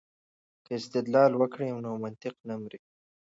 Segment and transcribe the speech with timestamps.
[0.65, 2.79] که استدلال وکړو نو منطق نه مري.